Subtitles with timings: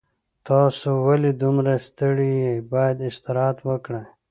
[0.47, 4.03] تاسو ولې دومره ستړي یې باید استراحت وکړئ